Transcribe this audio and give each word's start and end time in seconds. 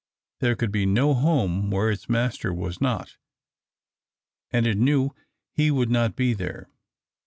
There 0.39 0.55
could 0.55 0.71
be 0.71 0.87
no 0.87 1.13
home 1.13 1.69
where 1.69 1.91
its 1.91 2.09
master 2.09 2.51
was 2.51 2.81
not; 2.81 3.17
and 4.49 4.65
it 4.65 4.79
knew 4.79 5.11
he 5.53 5.69
would 5.69 5.91
not 5.91 6.15
be 6.15 6.33
there. 6.33 6.67